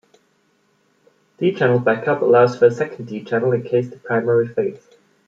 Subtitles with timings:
[1.37, 4.81] D-channel backup allows for a second D channel in case the primary fails.